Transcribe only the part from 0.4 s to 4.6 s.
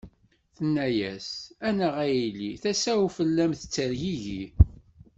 Tenna-as: A nnaɣ a yelli, tasa-w fell-am tettergigi.